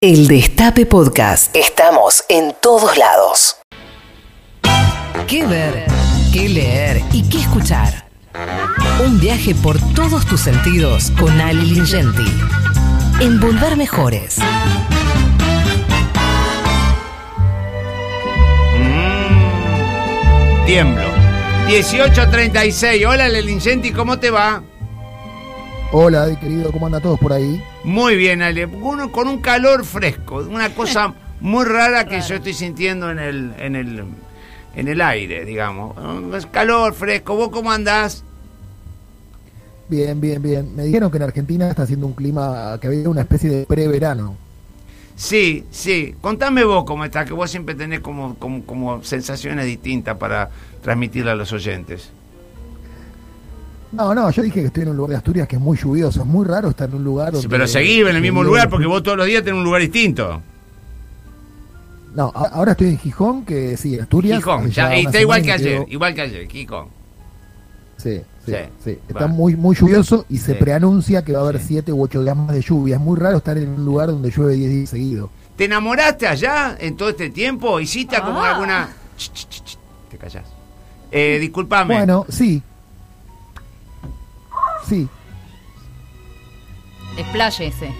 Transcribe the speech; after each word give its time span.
El 0.00 0.28
Destape 0.28 0.86
Podcast. 0.86 1.56
Estamos 1.56 2.24
en 2.28 2.54
todos 2.62 2.96
lados. 2.96 3.56
¿Qué 5.26 5.44
ver? 5.44 5.86
¿Qué 6.32 6.48
leer? 6.48 7.02
¿Y 7.10 7.28
qué 7.28 7.38
escuchar? 7.38 8.08
Un 9.04 9.18
viaje 9.18 9.56
por 9.56 9.76
todos 9.94 10.24
tus 10.24 10.40
sentidos 10.40 11.10
con 11.18 11.40
Ali 11.40 11.66
Lingenti. 11.66 12.32
En 13.18 13.40
Volver 13.40 13.76
Mejores. 13.76 14.36
Mm, 18.78 20.64
tiemblo. 20.64 21.08
18.36. 21.66 23.04
Hola, 23.04 23.28
Lelingenti, 23.28 23.90
¿cómo 23.90 24.20
te 24.20 24.30
va? 24.30 24.62
Hola, 25.90 26.38
querido, 26.38 26.70
¿cómo 26.70 26.84
andan 26.84 27.00
todos 27.00 27.18
por 27.18 27.32
ahí? 27.32 27.64
Muy 27.82 28.14
bien, 28.14 28.42
Ale. 28.42 28.66
Uno, 28.66 29.10
con 29.10 29.26
un 29.26 29.40
calor 29.40 29.86
fresco. 29.86 30.36
Una 30.36 30.74
cosa 30.74 31.14
muy 31.40 31.64
rara 31.64 32.04
que 32.04 32.20
yo 32.20 32.34
estoy 32.34 32.52
sintiendo 32.52 33.10
en 33.10 33.18
el, 33.18 33.54
en 33.58 33.74
el, 33.74 34.04
en 34.76 34.88
el 34.88 35.00
aire, 35.00 35.46
digamos. 35.46 35.96
Es 36.34 36.44
calor 36.44 36.92
fresco. 36.92 37.36
¿Vos 37.36 37.48
cómo 37.48 37.72
andás? 37.72 38.22
Bien, 39.88 40.20
bien, 40.20 40.42
bien. 40.42 40.76
Me 40.76 40.84
dijeron 40.84 41.10
que 41.10 41.16
en 41.16 41.22
Argentina 41.22 41.70
está 41.70 41.84
haciendo 41.84 42.06
un 42.06 42.12
clima, 42.12 42.78
que 42.78 42.88
había 42.88 43.08
una 43.08 43.22
especie 43.22 43.48
de 43.48 43.64
preverano. 43.64 44.36
Sí, 45.16 45.64
sí. 45.70 46.14
Contame 46.20 46.64
vos 46.64 46.84
cómo 46.84 47.06
está, 47.06 47.24
que 47.24 47.32
vos 47.32 47.50
siempre 47.50 47.74
tenés 47.74 48.00
como, 48.00 48.34
como, 48.34 48.62
como 48.64 49.02
sensaciones 49.02 49.64
distintas 49.64 50.18
para 50.18 50.50
transmitirle 50.82 51.30
a 51.30 51.34
los 51.34 51.50
oyentes. 51.54 52.10
No, 53.92 54.14
no, 54.14 54.30
yo 54.30 54.42
dije 54.42 54.60
que 54.60 54.66
estoy 54.66 54.82
en 54.82 54.90
un 54.90 54.96
lugar 54.96 55.10
de 55.10 55.16
Asturias 55.16 55.48
que 55.48 55.56
es 55.56 55.62
muy 55.62 55.76
lluvioso. 55.76 56.20
Es 56.20 56.26
muy 56.26 56.46
raro 56.46 56.68
estar 56.68 56.88
en 56.88 56.96
un 56.96 57.04
lugar 57.04 57.32
donde... 57.32 57.48
pero 57.48 57.66
seguí 57.66 58.00
en 58.00 58.08
el 58.08 58.20
mismo 58.20 58.42
lugar 58.44 58.68
porque 58.68 58.86
vos 58.86 59.02
todos 59.02 59.16
los 59.16 59.26
días 59.26 59.42
tenés 59.42 59.58
un 59.58 59.64
lugar 59.64 59.80
distinto. 59.80 60.42
No, 62.14 62.32
ahora 62.34 62.72
estoy 62.72 62.88
en 62.88 62.98
Gijón, 62.98 63.44
que 63.44 63.76
sí, 63.76 63.98
Asturias. 63.98 64.38
Gijón, 64.38 64.70
ya, 64.70 64.94
está 64.94 65.20
igual 65.20 65.42
que 65.42 65.52
ayer, 65.52 65.86
igual 65.88 66.14
que 66.14 66.22
ayer, 66.22 66.48
Gijón. 66.48 66.88
Sí, 67.96 68.20
sí, 68.44 68.52
sí. 68.84 68.98
Está 69.08 69.26
muy, 69.26 69.56
muy 69.56 69.74
lluvioso 69.74 70.24
y 70.28 70.38
se 70.38 70.54
preanuncia 70.54 71.24
que 71.24 71.32
va 71.32 71.40
a 71.40 71.42
haber 71.42 71.60
siete 71.60 71.92
u 71.92 72.02
ocho 72.02 72.22
días 72.22 72.36
más 72.36 72.52
de 72.52 72.60
lluvia. 72.60 72.96
Es 72.96 73.00
muy 73.00 73.18
raro 73.18 73.38
estar 73.38 73.56
en 73.58 73.68
un 73.70 73.84
lugar 73.84 74.08
donde 74.08 74.30
llueve 74.30 74.54
diez 74.54 74.70
días 74.70 74.90
seguidos. 74.90 75.30
¿Te 75.56 75.64
enamoraste 75.64 76.26
allá 76.26 76.76
en 76.78 76.96
todo 76.96 77.08
este 77.08 77.30
tiempo? 77.30 77.80
¿Hiciste 77.80 78.20
como 78.20 78.40
ah. 78.40 78.50
alguna...? 78.50 78.88
Te 80.10 80.16
callás. 80.16 80.44
Eh, 81.10 81.38
disculpame. 81.40 81.96
Bueno, 81.96 82.24
sí, 82.28 82.62
Sí. 84.88 85.08
Expláyese. 87.16 87.92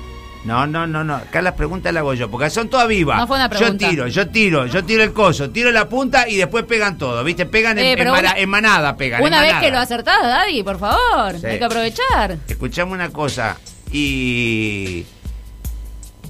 No, 0.44 0.66
no, 0.66 0.86
no, 0.86 1.04
no. 1.04 1.16
Acá 1.16 1.42
las 1.42 1.54
preguntas 1.54 1.92
las 1.92 2.00
hago 2.00 2.14
yo, 2.14 2.30
porque 2.30 2.48
son 2.48 2.68
todas 2.68 2.86
vivas. 2.88 3.18
No 3.18 3.26
fue 3.26 3.36
una 3.36 3.48
pregunta. 3.48 3.84
Yo 3.84 3.90
tiro, 3.90 4.06
yo 4.06 4.28
tiro, 4.28 4.66
yo 4.66 4.84
tiro 4.84 5.02
el 5.02 5.12
coso, 5.12 5.50
tiro 5.50 5.70
la 5.72 5.88
punta 5.88 6.28
y 6.28 6.36
después 6.36 6.64
pegan 6.64 6.96
todo, 6.96 7.22
¿viste? 7.24 7.44
Pegan 7.44 7.78
en, 7.78 7.98
eh, 7.98 8.46
manada, 8.46 8.96
pegan. 8.96 9.22
Una 9.22 9.40
vez 9.40 9.54
que 9.54 9.70
lo 9.70 9.78
acertás, 9.78 10.22
Daddy, 10.22 10.62
por 10.62 10.78
favor. 10.78 11.34
Hay 11.44 11.58
que 11.58 11.64
aprovechar. 11.64 12.38
Escuchame 12.46 12.92
una 12.92 13.10
cosa. 13.10 13.56
Y. 13.90 15.04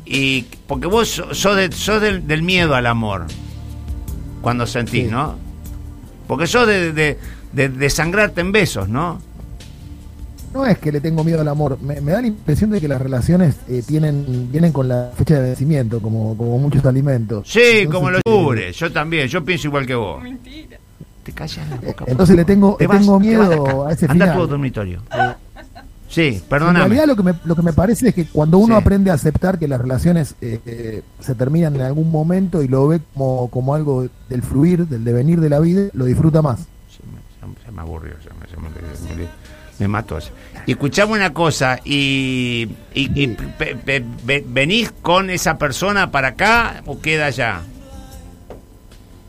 Y. 0.07 0.43
Porque 0.67 0.87
vos 0.87 1.23
sos, 1.33 1.57
del, 2.01 2.27
del, 2.27 2.43
miedo 2.43 2.75
al 2.75 2.87
amor. 2.87 3.27
Cuando 4.41 4.67
sentís, 4.67 5.11
¿no? 5.11 5.37
Porque 6.27 6.47
sos 6.47 6.67
de, 6.67 6.93
de, 6.93 7.69
de 7.69 7.91
sangrarte 7.91 8.41
en 8.41 8.53
besos, 8.53 8.89
¿no? 8.89 9.21
No 10.53 10.65
es 10.67 10.79
que 10.79 10.91
le 10.91 11.01
tengo 11.01 11.23
miedo 11.25 11.41
al 11.41 11.49
amor, 11.49 11.79
me, 11.81 12.01
da 12.01 12.21
la 12.21 12.27
impresión 12.27 12.71
de 12.71 12.81
que 12.81 12.89
las 12.89 13.01
relaciones 13.01 13.57
eh, 13.69 13.83
tienen 13.87 14.51
vienen 14.51 14.73
con 14.73 14.89
la 14.89 15.11
fecha 15.15 15.35
de 15.35 15.49
vencimiento, 15.49 16.01
como, 16.01 16.37
como 16.37 16.59
muchos 16.59 16.85
alimentos. 16.87 17.49
Sí, 17.49 17.87
como 17.91 18.11
los 18.11 18.23
cubre, 18.25 18.73
yo 18.73 18.91
también, 18.91 19.29
yo 19.29 19.45
pienso 19.45 19.69
igual 19.69 19.87
que 19.87 19.95
vos. 19.95 20.23
Mentira. 20.23 20.79
Te 21.23 21.33
callas 21.33 21.69
la 21.69 21.77
boca. 21.77 22.05
Entonces 22.07 22.35
le 22.35 22.45
tengo, 22.45 22.77
tengo 22.77 23.21
miedo 23.21 23.87
a 23.87 23.93
ese 23.93 24.07
Anda 24.07 24.15
final. 24.15 24.31
Anda 24.31 24.47
dormitorio. 24.47 25.03
Sí, 26.09 26.43
perdóname. 26.49 26.79
En 26.79 26.91
realidad 26.91 27.07
lo 27.07 27.17
que, 27.17 27.23
me, 27.23 27.35
lo 27.45 27.55
que 27.55 27.63
me 27.63 27.75
parece 27.75 28.09
es 28.09 28.15
que 28.15 28.27
cuando 28.27 28.57
uno 28.59 28.77
aprende 28.77 29.11
a 29.11 29.15
aceptar 29.15 29.59
que 29.59 29.69
las 29.69 29.81
relaciones 29.81 30.35
eh, 30.41 30.59
eh, 30.65 31.03
se 31.21 31.35
terminan 31.35 31.77
en 31.77 31.83
algún 31.83 32.11
momento 32.11 32.63
y 32.63 32.69
lo 32.69 32.89
ve 32.89 33.01
como, 33.13 33.49
como 33.51 33.75
algo 33.75 34.09
del 34.29 34.43
fluir, 34.43 34.87
del 34.87 35.05
devenir 35.05 35.41
de 35.41 35.51
la 35.51 35.61
vida, 35.61 35.91
lo 35.93 36.07
disfruta 36.07 36.41
más. 36.41 36.61
Se, 36.91 37.73
me, 37.73 37.81
aburrió, 37.83 38.15
se 38.23 38.31
me, 38.31 38.69
me 38.69 39.29
mató. 39.87 40.19
Y 40.67 40.73
escuchame 40.73 41.13
una 41.13 41.33
cosa, 41.33 41.79
y, 41.85 42.69
venís 44.47 44.93
con 45.03 45.31
esa 45.31 45.57
persona 45.57 46.11
para 46.11 46.29
acá 46.29 46.83
o 46.87 47.01
queda 47.01 47.27
allá? 47.27 47.63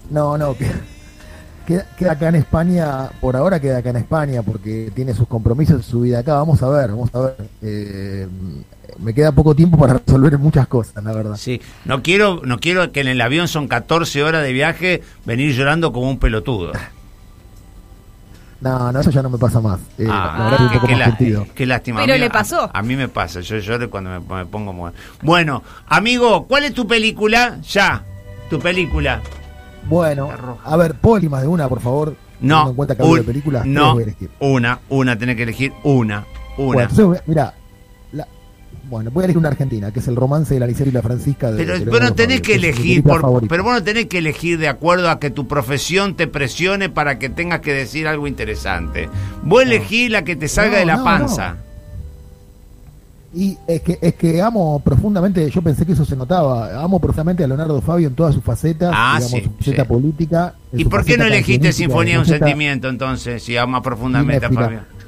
No, 0.10 0.38
no, 0.38 0.56
queda, 0.56 1.86
queda, 1.98 2.12
acá 2.12 2.30
en 2.30 2.36
España, 2.36 3.10
por 3.22 3.36
ahora 3.36 3.60
queda 3.60 3.78
acá 3.78 3.92
en 3.92 3.98
España 3.98 4.42
porque 4.42 4.92
tiene 4.96 5.14
sus 5.14 5.28
compromisos, 5.28 5.86
su 5.86 6.02
vida 6.02 6.20
acá. 6.20 6.34
Vamos 6.36 6.64
a 6.64 6.70
ver, 6.70 6.90
vamos 6.90 7.14
a 7.14 7.20
ver. 7.20 7.36
Eh, 7.62 8.28
me 8.98 9.14
queda 9.14 9.32
poco 9.32 9.56
tiempo 9.56 9.78
para 9.78 9.94
resolver 9.94 10.38
muchas 10.38 10.68
cosas, 10.68 11.04
la 11.04 11.14
verdad. 11.14 11.36
Sí, 11.38 11.62
no 11.86 12.02
quiero, 12.02 12.42
no 12.44 12.60
quiero 12.60 12.92
que 12.92 13.02
en 13.02 13.08
el 13.08 13.22
avión 13.22 13.48
son 13.48 13.68
14 13.68 14.24
horas 14.24 14.44
de 14.44 14.52
viaje 14.52 15.04
venir 15.26 15.54
llorando 15.54 15.94
como 15.94 16.10
un 16.10 16.20
pelotudo. 16.20 16.72
No, 18.62 18.92
no, 18.92 19.00
eso 19.00 19.10
ya 19.10 19.22
no 19.22 19.30
me 19.30 19.38
pasa 19.38 19.62
más. 19.62 19.80
Eh, 19.98 20.06
ah, 20.10 20.58
un 20.60 20.70
poco 20.70 20.88
más 20.88 21.18
qué 21.56 21.66
lástima. 21.66 22.02
Pero 22.06 22.18
le 22.18 22.30
pasó. 22.30 22.70
A, 22.74 22.82
mí 22.82 22.96
me 22.96 23.08
pasa, 23.08 23.40
yo 23.40 23.58
lloro 23.58 23.90
cuando 23.90 24.22
me, 24.22 24.46
pongo 24.46 24.74
muy... 24.74 24.92
Bueno, 25.22 25.64
amigo, 25.88 26.46
¿cuál 26.46 26.66
es 26.66 26.74
tu 26.74 26.86
película? 26.86 27.60
Ya, 27.62 28.04
tu 28.50 28.60
película. 28.60 29.22
Bueno, 29.88 30.58
a 30.64 30.78
ver, 30.78 30.96
¿puedo 30.96 31.30
más 31.30 31.42
de 31.42 31.48
una, 31.48 31.70
por 31.70 31.80
favor? 31.80 32.16
No, 32.42 32.70
en 32.70 32.76
cuenta 32.76 32.96
que 32.96 33.04
de 33.04 33.24
películas, 33.24 33.66
no, 33.66 33.98
una, 34.40 34.80
una, 34.90 35.18
tenés 35.18 35.36
que 35.36 35.44
elegir 35.44 35.74
una, 35.84 36.26
una. 36.58 36.88
Bueno, 36.88 37.16
mira, 37.26 37.54
bueno, 38.90 39.12
voy 39.12 39.22
a 39.22 39.26
elegir 39.26 39.38
una 39.38 39.50
argentina, 39.50 39.92
que 39.92 40.00
es 40.00 40.08
el 40.08 40.16
romance 40.16 40.54
de 40.54 40.60
la 40.60 40.68
Licera 40.68 40.90
y 40.90 40.94
la 40.94 41.02
Francisca. 41.02 41.52
De, 41.52 41.64
pero 41.64 41.92
vos 41.92 42.02
no 42.02 42.14
tenés 42.14 42.42
que 42.42 42.56
elegir, 42.56 43.04
por, 43.04 43.48
pero 43.48 43.64
vos 43.64 43.74
no 43.74 43.84
tenés 43.84 44.08
que 44.08 44.18
elegir 44.18 44.58
de 44.58 44.68
acuerdo 44.68 45.10
a 45.10 45.20
que 45.20 45.30
tu 45.30 45.48
profesión 45.48 46.16
te 46.16 46.28
presione 46.28 46.90
para 46.90 47.20
que 47.20 47.30
tengas 47.30 47.60
que 47.62 47.74
decir 47.74 48.08
algo 48.08 48.28
interesante. 48.28 49.10
Vos 49.44 49.64
elegís 49.64 50.10
la 50.10 50.24
que 50.24 50.36
te 50.36 50.48
salga 50.48 50.80
de 50.80 50.86
la 50.86 51.04
panza. 51.04 51.58
Y 53.32 53.56
es 53.68 53.82
que, 53.82 54.00
es 54.02 54.16
que 54.16 54.42
amo 54.42 54.82
profundamente, 54.84 55.48
yo 55.52 55.62
pensé 55.62 55.86
que 55.86 55.92
eso 55.92 56.04
se 56.04 56.16
notaba, 56.16 56.82
amo 56.82 57.00
profundamente 57.00 57.44
a 57.44 57.48
Leonardo 57.48 57.80
Fabio 57.80 58.08
en 58.08 58.16
todas 58.16 58.34
sus 58.34 58.44
facetas, 58.44 58.92
ah, 58.92 59.20
digamos, 59.20 59.44
su 59.44 59.52
faceta 59.60 59.86
política. 59.86 60.56
¿Y 60.74 60.86
por 60.86 61.06
qué 61.06 61.16
no 61.16 61.26
elegiste 61.26 61.72
Sinfonía 61.72 62.16
de 62.16 62.20
un 62.22 62.26
Sentimiento 62.26 62.90
entonces, 62.90 63.44
si 63.44 63.56
amas 63.56 63.84
profundamente 63.84 64.48
a 64.48 64.50
Fabio? 64.50 64.99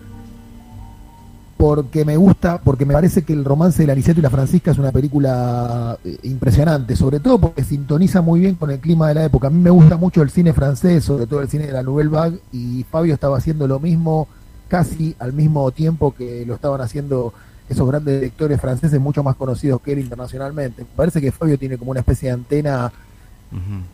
Porque 1.62 2.06
me 2.06 2.18
gusta, 2.18 2.60
porque 2.60 2.88
me 2.88 2.96
parece 2.96 3.22
que 3.22 3.34
el 3.34 3.46
romance 3.46 3.84
de 3.84 3.86
la 3.86 3.94
Niceto 3.94 4.20
y 4.20 4.24
la 4.24 4.32
Francisca 4.32 4.72
es 4.72 4.80
una 4.80 4.92
película 4.92 5.96
eh, 6.04 6.18
impresionante, 6.24 6.96
sobre 6.96 7.20
todo 7.20 7.40
porque 7.40 7.64
sintoniza 7.64 8.22
muy 8.22 8.40
bien 8.40 8.56
con 8.56 8.72
el 8.72 8.80
clima 8.80 9.08
de 9.10 9.14
la 9.14 9.26
época. 9.26 9.46
A 9.46 9.52
mí 9.52 9.60
me 9.60 9.70
gusta 9.70 9.96
mucho 9.96 10.24
el 10.24 10.32
cine 10.32 10.54
francés, 10.54 11.04
sobre 11.04 11.28
todo 11.28 11.40
el 11.40 11.50
cine 11.50 11.68
de 11.68 11.74
la 11.74 11.84
Nouvelle 11.84 12.10
Vague, 12.10 12.40
y 12.52 12.84
Fabio 12.90 13.14
estaba 13.14 13.38
haciendo 13.38 13.68
lo 13.68 13.80
mismo 13.80 14.28
casi 14.70 15.16
al 15.20 15.34
mismo 15.34 15.70
tiempo 15.70 16.16
que 16.16 16.48
lo 16.48 16.56
estaban 16.56 16.82
haciendo 16.82 17.32
esos 17.70 17.88
grandes 17.88 18.16
directores 18.16 18.60
franceses 18.60 19.00
mucho 19.00 19.22
más 19.22 19.36
conocidos 19.36 19.82
que 19.82 19.92
él 19.92 20.00
internacionalmente. 20.00 20.82
Me 20.82 20.90
parece 20.96 21.22
que 21.22 21.32
Fabio 21.32 21.60
tiene 21.60 21.78
como 21.78 21.92
una 21.92 22.00
especie 22.00 22.30
de 22.30 22.34
antena 22.34 22.92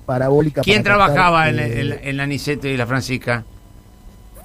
parabólica. 0.06 0.62
¿Quién 0.62 0.84
trabajaba 0.84 1.50
en, 1.50 1.60
en, 1.60 2.16
la 2.16 2.26
Niceto 2.26 2.70
y 2.70 2.78
la 2.78 2.88
Francisca? 2.88 3.44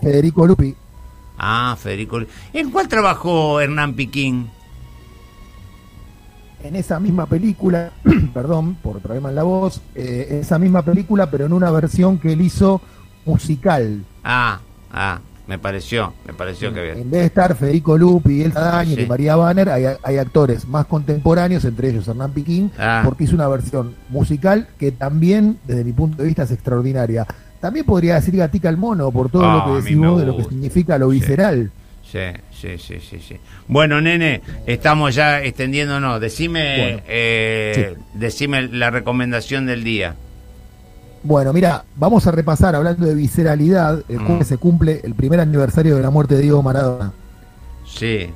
Federico 0.01 0.45
Lupi. 0.45 0.75
Ah, 1.39 1.77
Federico. 1.79 2.21
¿En 2.53 2.71
cuál 2.71 2.89
trabajó 2.89 3.61
Hernán 3.61 3.95
Piquín? 3.95 4.51
En 6.63 6.77
esa 6.77 7.01
misma 7.01 7.27
película, 7.27 7.91
perdón 8.35 8.77
por 8.77 9.01
problema 9.01 9.31
en 9.31 9.35
la 9.35 9.43
voz, 9.43 9.81
eh, 9.95 10.39
esa 10.43 10.59
misma 10.59 10.83
película, 10.83 11.31
pero 11.31 11.45
en 11.47 11.53
una 11.53 11.71
versión 11.71 12.19
que 12.19 12.33
él 12.33 12.41
hizo 12.41 12.81
musical. 13.25 14.05
Ah, 14.23 14.61
ah, 14.93 15.21
me 15.47 15.59
pareció, 15.59 16.15
me 16.25 16.33
pareció 16.33 16.73
que 16.73 16.83
bien. 16.83 16.99
En 16.99 17.11
vez 17.11 17.21
de 17.21 17.27
estar 17.27 17.57
Federico 17.57 17.99
Lupi, 17.99 18.43
Elsa 18.43 18.61
Daño 18.61 19.01
y 19.01 19.07
María 19.07 19.35
Banner, 19.35 19.71
hay, 19.71 20.17
actores 20.17 20.69
más 20.69 20.87
contemporáneos, 20.87 21.65
entre 21.65 21.91
ellos 21.91 22.07
Hernán 22.07 22.33
Piquín, 22.33 22.71
ah. 22.79 23.03
porque 23.05 23.25
hizo 23.25 23.35
una 23.35 23.49
versión 23.49 23.97
musical 24.09 24.69
que 24.79 24.93
también, 24.93 25.59
desde 25.67 25.83
mi 25.83 25.93
punto 25.93 26.23
de 26.23 26.29
vista, 26.29 26.45
es 26.45 26.53
extraordinaria. 26.53 27.27
También 27.63 27.87
podría 27.87 28.17
decir 28.17 28.37
gatica 28.37 28.69
al 28.69 28.77
mono 28.77 29.13
por 29.13 29.31
todo 29.31 29.43
lo 29.43 29.49
ah, 29.49 29.65
que 29.67 29.83
decimos 29.83 30.19
de 30.19 30.27
lo 30.27 30.37
que 30.37 30.43
significa 30.43 30.99
lo 30.99 31.11
visceral. 31.11 31.71
Sí, 32.03 32.19
sí, 32.51 32.77
sí, 32.77 32.99
sí, 32.99 33.21
sí. 33.21 33.37
Bueno, 33.69 34.01
nene, 34.01 34.43
estamos 34.67 35.15
ya 35.15 35.41
extendiéndonos. 35.41 36.21
Decime, 36.21 37.05
eh, 37.07 37.95
decime 38.15 38.63
la 38.67 38.91
recomendación 38.91 39.67
del 39.67 39.85
día. 39.85 40.17
Bueno, 41.23 41.53
mira, 41.53 41.85
vamos 41.95 42.27
a 42.27 42.33
repasar, 42.33 42.75
hablando 42.75 43.07
de 43.07 43.15
visceralidad, 43.15 44.03
el 44.09 44.19
mm. 44.19 44.43
se 44.43 44.59
cumple 44.59 45.01
el 45.05 45.15
primer 45.15 45.39
aniversario 45.39 45.95
de 45.95 46.03
la 46.03 46.11
muerte 46.11 46.35
de 46.35 46.43
Diego 46.43 46.65
Maradona. 46.65 47.13
Sí. 47.87 48.29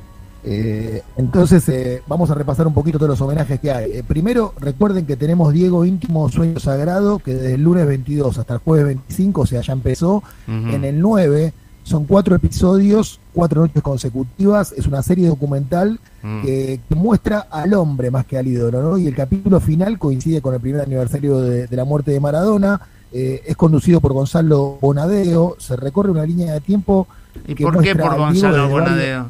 Eh, 0.49 1.03
entonces, 1.17 1.69
eh, 1.69 2.03
vamos 2.07 2.31
a 2.31 2.35
repasar 2.35 2.67
un 2.69 2.73
poquito 2.75 2.99
todos 2.99 3.11
los 3.11 3.21
homenajes 3.21 3.59
que 3.61 3.71
hay. 3.73 3.91
Eh, 3.93 4.05
primero, 4.07 4.55
recuerden 4.61 5.05
que 5.05 5.17
tenemos 5.17 5.53
Diego 5.53 5.85
Íntimo 5.85 6.29
Sueño 6.29 6.61
Sagrado, 6.61 7.19
que 7.19 7.35
desde 7.35 7.55
el 7.55 7.63
lunes 7.65 7.85
22 7.87 8.39
hasta 8.39 8.55
el 8.55 8.61
jueves 8.61 8.87
25, 8.87 9.41
o 9.41 9.47
sea, 9.47 9.61
ya 9.61 9.73
empezó. 9.73 10.23
En 10.47 10.85
el 10.85 11.01
9 11.01 11.53
son 11.83 12.05
cuatro 12.05 12.35
episodios, 12.37 13.19
cuatro 13.35 13.61
noches 13.63 13.83
consecutivas. 13.83 14.73
Es 14.77 14.87
una 14.87 15.03
serie 15.03 15.29
documental 15.29 15.99
Mm. 16.23 16.43
que, 16.43 16.81
que 16.89 16.95
muestra 16.97 17.47
al 17.51 17.73
hombre 17.75 18.11
más 18.11 18.27
que 18.27 18.37
al 18.37 18.49
ídolo, 18.49 18.83
¿no? 18.83 18.99
Y 18.99 19.07
el 19.07 19.15
capítulo 19.15 19.61
final 19.61 19.97
coincide 19.99 20.41
con 20.41 20.55
el 20.55 20.61
primer 20.61 20.81
aniversario 20.81 21.39
de, 21.41 21.69
de 21.69 21.77
la 21.77 21.85
muerte 21.85 22.11
de 22.11 22.19
Maradona. 22.19 22.81
Eh, 23.13 23.43
es 23.47 23.57
conducido 23.57 24.01
por 24.01 24.13
Gonzalo 24.13 24.79
Bonadeo. 24.81 25.55
Se 25.61 25.77
recorre 25.77 26.11
una 26.11 26.25
línea 26.27 26.53
de 26.55 26.61
tiempo. 26.61 27.07
¿Y 27.47 27.55
por 27.55 27.81
qué 27.83 27.95
por 27.95 28.17
Gonzalo 28.19 28.69
Bonadeo? 28.69 29.29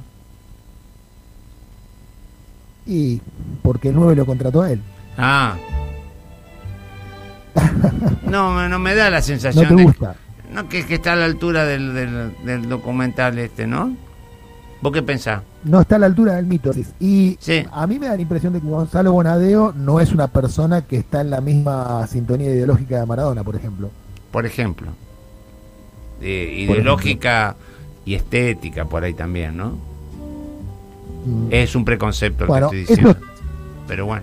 Y 2.86 3.20
porque 3.62 3.88
el 3.88 3.94
9 3.96 4.14
lo 4.16 4.26
contrató 4.26 4.62
a 4.62 4.70
él. 4.70 4.80
Ah. 5.18 5.56
No, 8.30 8.68
no 8.68 8.78
me 8.78 8.94
da 8.94 9.10
la 9.10 9.18
No 9.18 9.22
sensación 9.22 9.68
te 9.68 9.74
de 9.76 9.82
gusta. 9.84 10.14
no, 10.52 10.68
que, 10.68 10.84
que 10.84 10.94
está 10.96 11.12
a 11.12 11.16
la 11.16 11.24
altura 11.24 11.64
del, 11.64 11.94
del, 11.94 12.32
del 12.44 12.68
documental 12.68 13.38
este, 13.38 13.66
¿no? 13.66 13.94
¿Vos 14.82 14.92
qué 14.92 15.02
pensás? 15.02 15.42
No 15.64 15.80
está 15.80 15.96
a 15.96 15.98
la 16.00 16.06
altura 16.06 16.34
del 16.34 16.46
mito. 16.46 16.70
Y 17.00 17.36
Sí. 17.40 17.64
a 17.72 17.86
mí 17.86 17.98
me 17.98 18.06
da 18.08 18.16
la 18.16 18.22
impresión 18.22 18.52
de 18.52 18.60
que 18.60 18.66
Gonzalo 18.66 19.12
Bonadeo 19.12 19.72
no 19.76 20.00
es 20.00 20.12
una 20.12 20.28
persona 20.28 20.82
que 20.82 20.96
está 20.98 21.20
en 21.22 21.30
la 21.30 21.40
misma 21.40 22.06
sintonía 22.08 22.50
ideológica 22.50 23.00
de 23.00 23.06
Maradona, 23.06 23.42
por 23.42 23.56
ejemplo. 23.56 23.90
Por 24.30 24.44
ejemplo. 24.44 24.88
Eh, 26.20 26.64
Por 26.66 26.76
ideológica 26.76 27.56
y 28.04 28.14
estética 28.14 28.84
por 28.84 29.02
ahí 29.04 29.14
también, 29.14 29.56
¿no? 29.56 29.76
Mm. 31.24 31.48
Es 31.50 31.74
un 31.74 31.84
preconcepto 31.84 32.44
el 32.44 32.48
Bueno, 32.48 32.70
que 32.70 32.82
estoy 32.82 32.96
diciendo. 32.96 33.20
Pero 33.88 34.06
bueno. 34.06 34.22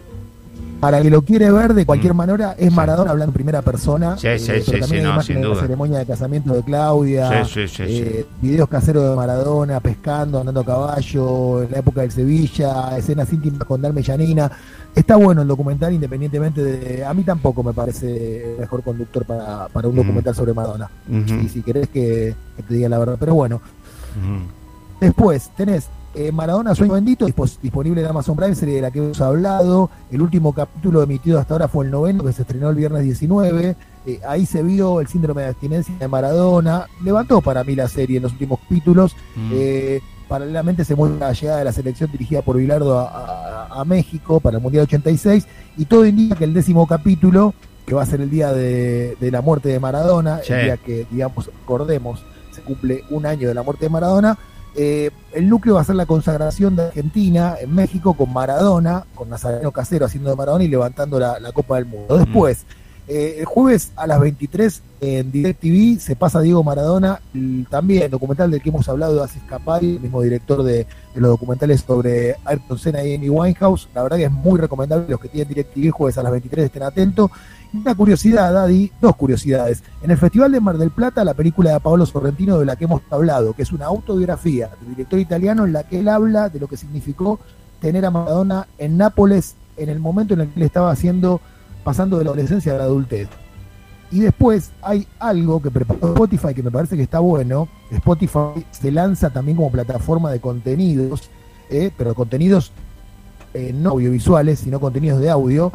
Para 0.79 0.97
el 0.97 1.03
que 1.05 1.09
lo 1.11 1.21
quiere 1.21 1.49
ver, 1.49 1.73
de 1.73 1.85
cualquier 1.85 2.13
Mm. 2.13 2.17
manera, 2.17 2.55
es 2.57 2.69
Sí. 2.69 2.75
Maradona 2.75 3.11
hablando 3.11 3.29
en 3.31 3.33
primera 3.33 3.61
persona. 3.61 4.17
Sí, 4.17 4.27
sí, 4.37 4.47
pero 4.47 4.63
sí, 4.65 4.71
también 4.81 4.89
sí, 4.89 5.09
no, 5.09 5.21
sin 5.21 5.35
de 5.37 5.41
la 5.43 5.47
duda. 5.47 5.61
ceremonia 5.61 5.99
de 5.99 6.05
casamiento 6.05 6.53
de 6.53 6.61
Claudia, 6.63 7.45
Sí, 7.45 7.67
sí, 7.67 7.67
sí, 7.69 7.83
eh, 7.87 8.25
videos 8.41 8.67
caseros 8.67 9.09
de 9.09 9.15
Maradona, 9.15 9.79
pescando, 9.79 10.39
andando 10.41 10.59
a 10.59 10.65
caballo, 10.65 11.63
en 11.63 11.71
la 11.71 11.77
época 11.79 12.01
del 12.01 12.11
Sevilla, 12.11 12.97
escenas 12.97 13.31
íntimas 13.31 13.63
con 13.65 13.81
Dalma 13.81 14.01
y 14.01 14.03
Yanina. 14.03 14.51
Está 14.93 15.15
bueno 15.15 15.41
el 15.41 15.47
documental, 15.47 15.93
independientemente 15.93 16.61
de... 16.61 17.05
A 17.05 17.13
mí 17.13 17.23
tampoco 17.23 17.63
me 17.63 17.71
parece 17.71 18.53
el 18.55 18.59
mejor 18.59 18.83
conductor 18.83 19.23
para, 19.25 19.69
para 19.69 19.87
un 19.87 19.93
Mm. 19.95 19.97
documental 19.99 20.35
sobre 20.35 20.53
Maradona. 20.53 20.89
Y 21.09 21.47
si 21.47 21.61
querés 21.61 21.87
que, 21.87 22.35
que 22.57 22.63
te 22.63 22.73
diga 22.73 22.89
la 22.89 22.99
verdad. 22.99 23.15
Pero 23.17 23.35
bueno. 23.35 23.61
Después 24.99 25.49
tenés 25.55 25.87
eh, 26.15 26.31
Maradona 26.31 26.75
Sueño 26.75 26.93
Bendito, 26.93 27.25
disponible 27.61 28.01
en 28.01 28.07
Amazon 28.07 28.35
Prime, 28.35 28.53
serie 28.55 28.75
de 28.75 28.81
la 28.81 28.91
que 28.91 28.99
hemos 28.99 29.19
hablado. 29.21 29.89
El 30.11 30.21
último 30.21 30.53
capítulo 30.53 31.01
emitido 31.01 31.39
hasta 31.39 31.53
ahora 31.55 31.67
fue 31.67 31.85
el 31.85 31.91
noveno, 31.91 32.23
que 32.23 32.33
se 32.33 32.43
estrenó 32.43 32.69
el 32.69 32.75
viernes 32.75 33.03
19. 33.03 33.75
Eh, 34.05 34.19
ahí 34.27 34.45
se 34.45 34.61
vio 34.63 34.99
el 35.01 35.07
síndrome 35.07 35.41
de 35.43 35.47
abstinencia 35.49 35.95
de 35.97 36.07
Maradona. 36.07 36.85
Levantó 37.03 37.41
para 37.41 37.63
mí 37.63 37.75
la 37.75 37.87
serie 37.87 38.17
en 38.17 38.23
los 38.23 38.33
últimos 38.33 38.59
capítulos. 38.59 39.15
Mm. 39.35 39.51
Eh, 39.53 40.01
paralelamente 40.27 40.85
se 40.85 40.95
muestra 40.95 41.27
la 41.27 41.33
llegada 41.33 41.59
de 41.59 41.65
la 41.65 41.71
selección 41.73 42.11
dirigida 42.11 42.41
por 42.41 42.57
Bilardo 42.57 42.99
a, 42.99 43.07
a- 43.07 43.81
a 43.81 43.85
México 43.85 44.39
para 44.39 44.57
el 44.57 44.63
Mundial 44.63 44.83
86. 44.83 45.47
Y 45.77 45.85
todo 45.85 46.05
indica 46.05 46.35
que 46.35 46.43
el 46.43 46.53
décimo 46.53 46.85
capítulo, 46.85 47.53
que 47.87 47.95
va 47.95 48.03
a 48.03 48.05
ser 48.05 48.21
el 48.21 48.29
día 48.29 48.53
de, 48.53 49.17
de 49.19 49.31
la 49.31 49.41
muerte 49.41 49.69
de 49.69 49.79
Maradona, 49.79 50.39
Sí. 50.43 50.53
el 50.53 50.65
día 50.65 50.77
que, 50.77 51.07
digamos, 51.09 51.47
recordemos, 51.47 52.23
se 52.51 52.61
cumple 52.61 53.03
un 53.09 53.25
año 53.25 53.47
de 53.47 53.53
la 53.55 53.63
muerte 53.63 53.85
de 53.85 53.89
Maradona. 53.89 54.37
Eh, 54.75 55.11
el 55.33 55.49
núcleo 55.49 55.75
va 55.75 55.81
a 55.81 55.83
ser 55.83 55.95
la 55.95 56.05
consagración 56.05 56.75
de 56.75 56.87
Argentina 56.87 57.55
en 57.59 57.73
México 57.73 58.15
con 58.15 58.33
Maradona, 58.33 59.05
con 59.13 59.29
Nazareno 59.29 59.71
Casero 59.71 60.05
haciendo 60.05 60.29
de 60.29 60.35
Maradona 60.35 60.63
y 60.63 60.67
levantando 60.67 61.19
la, 61.19 61.39
la 61.39 61.51
Copa 61.51 61.75
del 61.75 61.85
Mundo. 61.85 62.17
Después, 62.17 62.65
eh, 63.07 63.37
el 63.39 63.45
jueves 63.45 63.91
a 63.95 64.07
las 64.07 64.19
23 64.19 64.81
en 65.01 65.31
DirecTV 65.31 65.99
se 65.99 66.15
pasa 66.15 66.39
Diego 66.39 66.63
Maradona, 66.63 67.19
el- 67.33 67.67
también 67.69 68.09
documental 68.09 68.49
del 68.49 68.61
que 68.61 68.69
hemos 68.69 68.87
hablado 68.87 69.15
de 69.15 69.23
Asis 69.23 69.41
el 69.81 69.99
mismo 69.99 70.21
director 70.21 70.63
de, 70.63 70.87
los 71.15 71.31
documentales 71.31 71.81
sobre 71.81 72.37
Ayrton 72.45 72.79
Senna 72.79 73.03
y 73.03 73.15
Amy 73.15 73.29
Winehouse. 73.29 73.89
La 73.93 74.03
verdad 74.03 74.17
que 74.17 74.23
es 74.25 74.31
muy 74.31 74.59
recomendable, 74.59 75.05
los 75.09 75.19
que 75.19 75.27
tienen 75.27 75.49
DirecTV 75.49 75.85
el 75.85 75.91
jueves 75.91 76.17
a 76.17 76.23
las 76.23 76.31
23 76.31 76.65
estén 76.65 76.83
atentos. 76.83 77.29
Una 77.73 77.93
curiosidad, 77.95 78.53
Daddy, 78.53 78.91
dos 79.01 79.15
curiosidades. 79.15 79.83
En 80.01 80.11
el 80.11 80.17
Festival 80.17 80.51
de 80.51 80.61
Mar 80.61 80.77
del 80.77 80.91
Plata, 80.91 81.25
la 81.25 81.33
película 81.33 81.73
de 81.73 81.79
Paolo 81.79 82.05
Sorrentino 82.05 82.57
de 82.59 82.65
la 82.65 82.75
que 82.75 82.85
hemos 82.85 83.01
hablado, 83.09 83.53
que 83.53 83.63
es 83.63 83.71
una 83.71 83.87
autobiografía 83.87 84.69
del 84.79 84.89
director 84.95 85.19
italiano 85.19 85.65
en 85.65 85.73
la 85.73 85.83
que 85.83 85.99
él 85.99 86.07
habla 86.07 86.49
de 86.49 86.59
lo 86.59 86.67
que 86.67 86.77
significó 86.77 87.39
tener 87.81 88.05
a 88.05 88.11
Maradona 88.11 88.67
en 88.77 88.95
Nápoles 88.97 89.55
en 89.75 89.89
el 89.89 89.99
momento 89.99 90.35
en 90.35 90.41
el 90.41 90.47
que 90.49 90.59
él 90.59 90.65
estaba 90.65 90.91
haciendo, 90.91 91.41
pasando 91.83 92.17
de 92.17 92.23
la 92.23 92.31
adolescencia 92.31 92.73
a 92.73 92.77
la 92.77 92.83
adultez. 92.85 93.27
Y 94.11 94.19
después 94.19 94.71
hay 94.81 95.07
algo 95.19 95.61
que 95.61 95.71
preparó 95.71 96.09
Spotify 96.13 96.53
que 96.53 96.61
me 96.61 96.69
parece 96.71 96.95
que 96.95 97.01
está 97.03 97.19
bueno. 97.19 97.67
Spotify 97.91 98.63
se 98.71 98.91
lanza 98.91 99.29
también 99.31 99.57
como 99.57 99.71
plataforma 99.71 100.31
de 100.31 100.39
contenidos, 100.39 101.29
eh, 101.69 101.89
pero 101.97 102.13
contenidos 102.13 102.71
eh, 103.55 103.73
no 103.73 103.91
audiovisuales, 103.91 104.59
sino 104.59 104.79
contenidos 104.79 105.19
de 105.19 105.29
audio. 105.31 105.71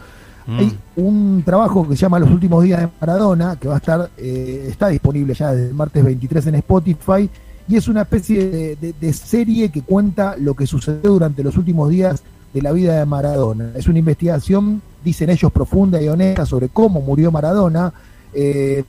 Mm. 0.46 0.58
Hay 0.58 0.78
un 0.96 1.42
trabajo 1.44 1.86
que 1.88 1.96
se 1.96 2.02
llama 2.02 2.18
Los 2.20 2.30
últimos 2.30 2.62
días 2.62 2.80
de 2.80 2.88
Maradona, 3.00 3.56
que 3.56 3.68
va 3.68 3.74
a 3.74 3.78
estar, 3.78 4.10
eh, 4.16 4.66
está 4.68 4.88
disponible 4.88 5.34
ya 5.34 5.52
desde 5.52 5.68
el 5.68 5.74
martes 5.74 6.04
23 6.04 6.46
en 6.46 6.54
Spotify, 6.56 7.28
y 7.68 7.76
es 7.76 7.86
una 7.88 8.02
especie 8.02 8.48
de, 8.48 8.76
de- 8.76 8.94
de 8.98 9.12
serie 9.12 9.68
que 9.70 9.82
cuenta 9.82 10.36
lo 10.38 10.54
que 10.54 10.66
sucedió 10.66 11.10
durante 11.12 11.42
los 11.42 11.56
últimos 11.56 11.90
días 11.90 12.22
de 12.52 12.62
la 12.62 12.72
vida 12.72 12.98
de 12.98 13.06
Maradona. 13.06 13.72
Es 13.74 13.88
una 13.88 13.98
investigación, 13.98 14.82
dicen 15.04 15.30
ellos, 15.30 15.52
profunda 15.52 16.00
y 16.00 16.08
honesta 16.08 16.46
sobre 16.46 16.68
cómo 16.68 17.00
murió 17.00 17.30
Maradona. 17.30 17.92
Eh, 18.32 18.84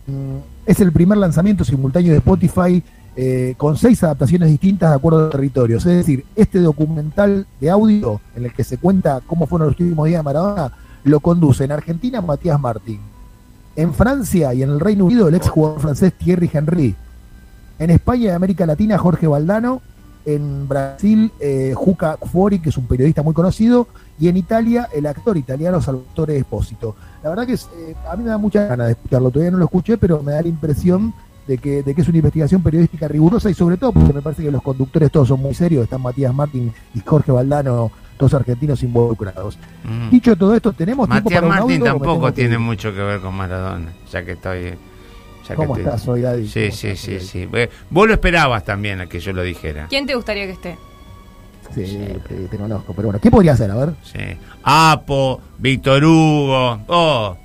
es 0.65 0.79
el 0.79 0.91
primer 0.91 1.17
lanzamiento 1.17 1.63
simultáneo 1.63 2.11
de 2.11 2.17
Spotify 2.19 2.83
eh, 3.15 3.55
con 3.57 3.75
seis 3.75 4.01
adaptaciones 4.03 4.49
distintas 4.49 4.91
de 4.91 4.95
acuerdo 4.95 5.27
a 5.27 5.29
territorios. 5.29 5.85
Es 5.85 5.97
decir, 5.97 6.25
este 6.35 6.59
documental 6.59 7.47
de 7.59 7.69
audio 7.69 8.21
en 8.35 8.45
el 8.45 8.53
que 8.53 8.63
se 8.63 8.77
cuenta 8.77 9.21
cómo 9.25 9.47
fueron 9.47 9.67
los 9.67 9.79
últimos 9.79 10.07
días 10.07 10.19
de 10.19 10.23
Maradona 10.23 10.71
lo 11.03 11.19
conduce 11.19 11.63
en 11.63 11.71
Argentina 11.71 12.21
Matías 12.21 12.59
Martín. 12.59 12.99
En 13.75 13.93
Francia 13.93 14.53
y 14.53 14.63
en 14.63 14.69
el 14.69 14.79
Reino 14.79 15.05
Unido 15.05 15.27
el 15.27 15.35
ex 15.35 15.49
jugador 15.49 15.79
francés 15.79 16.13
Thierry 16.13 16.49
Henry. 16.51 16.95
En 17.77 17.89
España 17.89 18.25
y 18.25 18.29
América 18.29 18.65
Latina 18.65 18.97
Jorge 18.97 19.27
Valdano. 19.27 19.81
En 20.35 20.67
Brasil 20.67 21.31
eh, 21.39 21.73
Juca 21.75 22.17
Fori, 22.17 22.59
que 22.59 22.69
es 22.69 22.77
un 22.77 22.85
periodista 22.85 23.23
muy 23.23 23.33
conocido. 23.33 23.87
Y 24.19 24.27
en 24.27 24.37
Italia 24.37 24.89
el 24.93 25.05
actor 25.05 25.37
italiano 25.37 25.81
Salvatore 25.81 26.37
Espósito. 26.37 26.95
La 27.23 27.29
verdad 27.29 27.47
que 27.47 27.53
es, 27.53 27.69
eh, 27.77 27.95
a 28.09 28.15
mí 28.15 28.23
me 28.23 28.29
da 28.29 28.37
mucha 28.37 28.65
ganas 28.65 28.87
de 28.87 28.93
escucharlo. 28.93 29.31
Todavía 29.31 29.51
no 29.51 29.57
lo 29.57 29.65
escuché, 29.65 29.97
pero 29.97 30.21
me 30.21 30.33
da 30.33 30.41
la 30.41 30.47
impresión 30.47 31.13
de 31.47 31.57
que, 31.57 31.81
de 31.81 31.95
que 31.95 32.01
es 32.01 32.07
una 32.07 32.17
investigación 32.17 32.61
periodística 32.61 33.07
rigurosa 33.07 33.49
y 33.49 33.55
sobre 33.55 33.77
todo 33.77 33.91
porque 33.91 34.13
me 34.13 34.21
parece 34.21 34.43
que 34.43 34.51
los 34.51 34.61
conductores 34.61 35.11
todos 35.11 35.29
son 35.29 35.41
muy 35.41 35.55
serios. 35.55 35.83
Están 35.83 36.01
Matías 36.01 36.33
Martín 36.33 36.71
y 36.93 36.99
Jorge 36.99 37.31
Valdano, 37.31 37.91
dos 38.19 38.33
argentinos 38.35 38.83
involucrados. 38.83 39.57
Mm. 39.83 40.11
Dicho 40.11 40.35
todo 40.35 40.53
esto, 40.55 40.73
tenemos 40.73 41.09
tiempo 41.09 41.29
Matías 41.29 41.41
para 41.41 41.47
un 41.47 41.59
Martín 41.59 41.81
audio 41.81 41.93
tampoco 41.93 42.33
tiene 42.33 42.59
mucho 42.59 42.93
que 42.93 43.01
ver 43.01 43.19
con 43.19 43.33
Maradona, 43.33 43.93
ya 44.11 44.23
que 44.23 44.33
estoy. 44.33 44.75
Ya 45.49 45.55
¿Cómo 45.55 45.75
estás 45.75 46.07
hoy, 46.07 46.21
Daddy? 46.21 46.47
Sí, 46.47 46.59
¿Cómo 46.69 46.71
sí, 46.75 46.95
sí, 46.95 47.13
hoy? 47.15 47.19
sí. 47.21 47.49
Vos 47.89 48.07
lo 48.07 48.13
esperabas 48.13 48.63
también 48.63 49.01
a 49.01 49.07
que 49.07 49.19
yo 49.19 49.33
lo 49.33 49.41
dijera. 49.41 49.87
¿Quién 49.89 50.05
te 50.05 50.15
gustaría 50.15 50.45
que 50.45 50.51
esté? 50.51 50.77
Sí, 51.73 51.83
te, 52.27 52.35
te 52.47 52.57
conozco, 52.57 52.93
pero 52.95 53.07
bueno, 53.09 53.19
¿qué 53.21 53.29
podría 53.29 53.53
hacer? 53.53 53.69
A 53.71 53.75
ver. 53.75 53.93
Sí. 54.03 54.19
Apo, 54.63 55.39
Víctor 55.57 56.03
Hugo, 56.03 56.79
oh, 56.87 57.37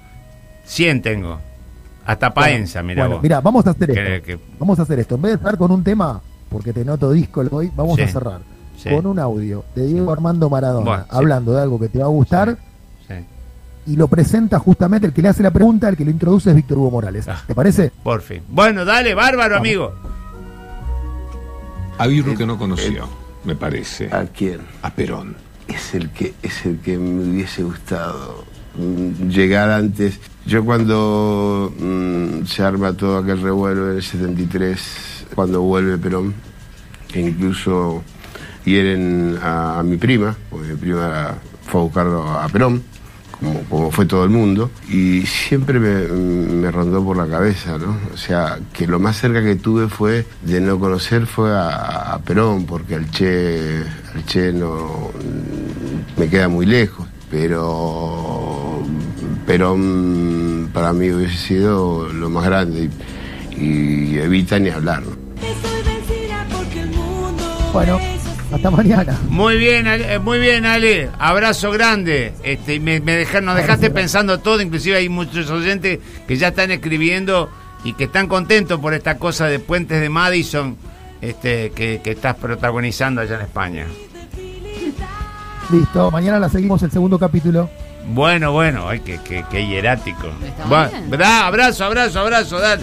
100 0.65 1.03
tengo. 1.03 1.39
Hasta 2.07 2.33
Paenza, 2.35 2.83
mira 2.83 3.03
bueno, 3.05 3.17
vos. 3.17 3.23
mira, 3.23 3.41
vamos 3.41 3.67
a 3.67 3.71
hacer 3.71 3.91
esto. 3.91 4.27
que- 4.27 4.39
Vamos 4.59 4.79
a 4.79 4.83
hacer 4.83 4.99
esto. 4.99 5.15
En 5.15 5.23
vez 5.23 5.33
de 5.33 5.37
estar 5.37 5.57
con 5.57 5.71
un 5.71 5.83
tema, 5.83 6.21
porque 6.51 6.73
te 6.73 6.85
noto 6.85 7.11
disco 7.13 7.43
hoy, 7.51 7.71
vamos 7.75 7.97
Sí. 7.97 8.03
a 8.03 8.09
cerrar 8.09 8.41
sí, 8.77 8.91
con 8.91 9.07
un 9.07 9.19
audio 9.19 9.65
de 9.75 9.87
Diego 9.87 10.13
Armando 10.13 10.51
Maradona, 10.51 10.85
Bueno, 10.85 11.03
sí. 11.05 11.09
hablando 11.13 11.53
de 11.55 11.63
algo 11.63 11.81
que 11.81 11.89
te 11.89 11.99
va 11.99 12.05
a 12.05 12.09
gustar 12.09 12.51
sí. 12.51 12.57
Y 13.87 13.97
lo 13.97 14.09
presenta 14.09 14.59
justamente 14.59 15.07
el 15.07 15.13
que 15.13 15.21
le 15.23 15.29
hace 15.29 15.43
la 15.43 15.51
pregunta, 15.51 15.89
el 15.89 15.97
que 15.97 16.05
lo 16.05 16.11
introduce 16.11 16.51
es 16.51 16.57
Víctor 16.57 16.79
Hugo 16.79 16.91
Morales. 16.93 17.29
Ah. 17.29 17.43
¿Te 17.47 17.55
parece? 17.55 17.93
Por 18.03 18.23
fin. 18.23 18.43
Bueno, 18.49 18.85
dale, 18.85 19.15
bárbaro, 19.15 19.55
Vamos. 19.55 19.67
amigo. 19.69 19.95
Había 21.99 22.23
uno 22.25 22.37
que 22.37 22.47
no 22.47 22.59
conoció, 22.59 23.09
me 23.45 23.55
parece. 23.55 24.09
¿A 24.13 24.25
quién? 24.27 24.61
A 24.83 24.91
Perón. 24.91 25.37
Es 25.69 25.95
el 25.95 26.11
que 26.11 26.35
es 26.43 26.67
el 26.67 26.79
que 26.81 26.99
me 26.99 27.25
hubiese 27.31 27.63
gustado 27.63 28.45
mm, 28.77 29.29
llegar 29.29 29.71
antes. 29.71 30.19
Yo 30.45 30.65
cuando 30.65 31.73
mm, 31.79 32.45
se 32.47 32.63
arma 32.63 32.93
todo 32.93 33.19
aquel 33.19 33.41
revuelo 33.41 33.91
en 33.91 33.97
el 33.97 34.03
73, 34.03 35.27
cuando 35.35 35.63
vuelve 35.63 35.97
Perón, 35.99 36.35
que 37.09 37.21
incluso 37.21 38.03
hieren 38.65 39.39
a, 39.43 39.79
a 39.79 39.83
mi 39.83 39.97
prima, 39.97 40.37
porque 40.51 40.69
mi 40.69 40.77
prima 40.77 41.07
era- 41.07 41.39
fue 41.67 41.81
a 41.81 41.85
buscarlo 41.85 42.29
a 42.29 42.47
Perón, 42.49 42.83
como, 43.39 43.61
como 43.65 43.91
fue 43.91 44.07
todo 44.07 44.25
el 44.25 44.31
mundo, 44.31 44.71
y 44.89 45.27
siempre 45.27 45.79
me, 45.79 46.07
me 46.09 46.71
rondó 46.71 47.05
por 47.05 47.17
la 47.17 47.27
cabeza, 47.27 47.79
¿no? 47.79 47.97
O 48.13 48.17
sea, 48.17 48.59
que 48.73 48.87
lo 48.87 48.99
más 48.99 49.19
cerca 49.19 49.43
que 49.43 49.57
tuve 49.57 49.89
fue 49.89 50.27
de 50.43 50.61
no 50.61 50.79
conocer 50.79 51.27
fue 51.27 51.51
a, 51.51 52.13
a 52.15 52.19
Perón, 52.21 52.67
porque 52.67 52.95
al 52.95 53.11
Che, 53.11 53.83
al 54.15 54.25
Che 54.27 54.53
no 54.53 55.11
me 56.17 56.29
queda 56.29 56.49
muy 56.49 56.67
lejos, 56.67 57.07
pero 57.31 58.83
Perón 59.47 60.71
para 60.73 60.93
mí 60.93 61.11
hubiese 61.11 61.37
sido 61.37 62.09
lo 62.13 62.31
más 62.31 62.45
grande 62.45 62.91
y, 63.57 63.65
y 63.65 64.19
evita 64.19 64.59
ni 64.59 64.71
hablar. 64.71 65.03
¿no? 65.03 65.25
Bueno, 67.73 67.99
hasta 68.55 68.71
mañana. 68.71 69.19
Muy 69.29 69.57
bien, 69.57 69.87
Ale, 69.87 70.15
eh, 70.15 70.19
muy 70.19 70.39
bien, 70.39 70.65
Ale. 70.65 71.11
Abrazo 71.19 71.71
grande. 71.71 72.33
Este, 72.43 72.81
me, 72.81 73.01
nos 73.01 73.57
dejaste 73.57 73.91
pensando 73.91 74.39
todo, 74.41 74.61
inclusive 74.61 74.97
hay 74.97 75.09
muchos 75.09 75.51
oyentes 75.51 75.99
que 76.27 76.37
ya 76.37 76.49
están 76.49 76.71
escribiendo 76.71 77.51
y 77.85 77.93
que 77.95 78.05
están 78.05 78.29
contentos 78.29 78.81
por 78.81 78.95
esta 78.95 79.19
cosa 79.19 79.47
de 79.47 79.59
Puentes 79.59 80.01
de 80.01 80.09
Madison 80.09 80.77
este, 81.21 81.71
que, 81.71 82.01
que 82.03 82.13
estás 82.13 82.37
protagonizando 82.37 83.21
allá 83.21 83.37
en 83.37 83.43
España. 83.43 83.87
Listo, 85.71 86.11
mañana 86.11 86.39
la 86.39 86.49
seguimos 86.49 86.83
el 86.83 86.91
segundo 86.91 87.19
capítulo. 87.19 87.71
Bueno, 88.07 88.53
bueno, 88.53 88.89
ay, 88.89 89.01
qué, 89.01 89.19
qué, 89.25 89.45
qué 89.51 89.67
hierático. 89.67 90.29
Va, 90.71 90.91
da, 91.17 91.47
abrazo, 91.47 91.85
abrazo, 91.87 92.21
abrazo, 92.21 92.59
dale. 92.59 92.83